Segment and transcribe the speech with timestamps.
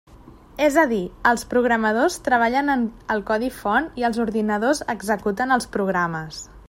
[0.67, 1.01] És a dir,
[1.31, 2.71] els programadors treballen
[3.17, 6.43] el codi font i els ordinadors executen els programes.